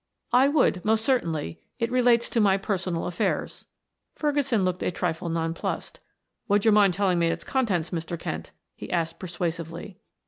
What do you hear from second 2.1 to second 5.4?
to my personal affairs." Ferguson looked a trifle